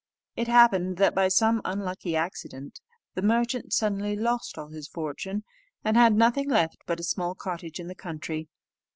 [0.35, 2.79] It happened that, by some unlucky accident,
[3.13, 5.43] the merchant suddenly lost all his fortune,
[5.85, 8.49] and had nothing left but a small cottage in the country.